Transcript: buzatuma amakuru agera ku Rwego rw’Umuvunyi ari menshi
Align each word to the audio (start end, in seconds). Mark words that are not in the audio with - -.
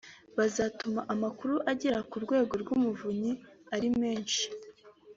buzatuma 0.35 1.01
amakuru 1.13 1.55
agera 1.71 1.99
ku 2.09 2.15
Rwego 2.23 2.53
rw’Umuvunyi 2.61 3.33
ari 3.75 3.89
menshi 3.99 4.43